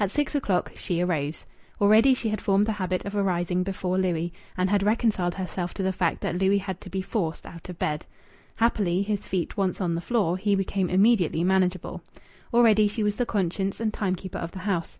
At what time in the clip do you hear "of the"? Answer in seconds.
14.38-14.58